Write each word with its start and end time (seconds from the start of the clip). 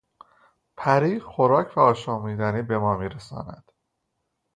پری 0.77 1.19
خوراک 1.19 1.77
و 1.77 1.79
آشامیدنی 1.79 2.61
به 2.61 2.77
ما 2.79 2.97
میرساند. 2.97 3.71